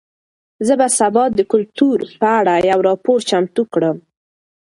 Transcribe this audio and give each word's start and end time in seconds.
زه 0.67 0.73
به 0.79 0.87
سبا 0.99 1.23
د 1.33 1.39
کلتور 1.51 1.97
په 2.21 2.27
اړه 2.39 2.53
یو 2.69 2.79
راپور 2.89 3.19
چمتو 3.29 3.63
کړم. 3.73 3.97